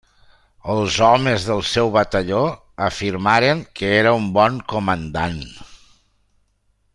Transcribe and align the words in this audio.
Els 0.75 0.95
homes 1.07 1.43
del 1.49 1.59
seu 1.71 1.91
batalló 1.97 2.39
afirmaren 2.85 3.61
que 3.81 3.93
era 3.99 4.15
un 4.23 4.27
bon 4.39 4.59
comandant. 4.75 5.39